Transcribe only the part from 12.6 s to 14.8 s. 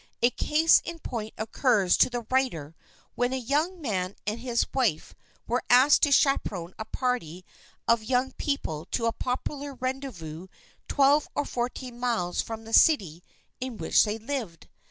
the city in which they lived.